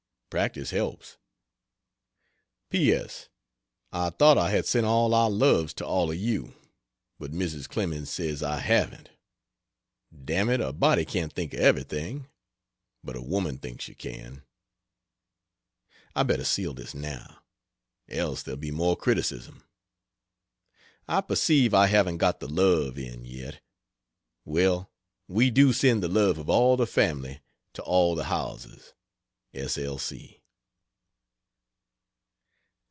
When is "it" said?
10.47-10.61